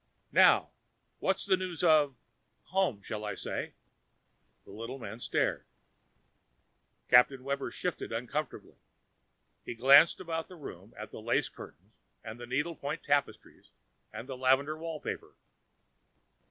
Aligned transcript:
Now, 0.31 0.71
what 1.19 1.45
news 1.47 1.83
of 1.83 2.15
home, 2.69 3.03
shall 3.03 3.23
I 3.23 3.35
say?" 3.35 3.75
The 4.65 4.71
little 4.71 4.97
man 4.97 5.19
stared. 5.19 5.63
Captain 7.07 7.43
Webber 7.43 7.69
shifted 7.69 8.11
uncomfortably. 8.11 8.77
He 9.63 9.75
glanced 9.75 10.19
around 10.19 10.47
the 10.47 10.55
room 10.55 10.91
at 10.97 11.11
the 11.11 11.21
lace 11.21 11.49
curtains, 11.49 11.93
the 12.23 12.47
needle 12.47 12.75
point 12.75 13.03
tapestries 13.03 13.69
and 14.11 14.27
the 14.27 14.35
lavender 14.35 14.75
wallpaper. 14.75 15.35